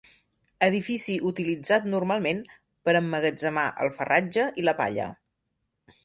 Edifici 0.67 1.17
utilitzat 1.31 1.83
normalment 1.91 2.39
per 2.89 2.95
emmagatzemar 2.99 3.65
el 3.85 3.91
farratge 3.99 4.47
i 4.63 4.65
la 4.65 4.75
palla. 4.81 5.11